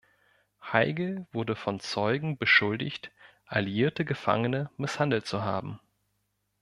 Heigel 0.63 1.27
wurde 1.31 1.55
von 1.55 1.79
Zeugen 1.79 2.35
beschuldigt, 2.39 3.11
alliierte 3.45 4.03
Gefangene 4.03 4.71
misshandelt 4.75 5.27
zu 5.27 5.43
haben. 5.43 5.79